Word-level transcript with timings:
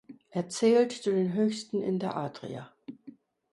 Er 0.31 0.49
zählt 0.49 0.93
zu 0.93 1.11
den 1.11 1.33
höchsten 1.33 1.83
in 1.83 1.99
der 1.99 2.17
Adria. 2.17 2.71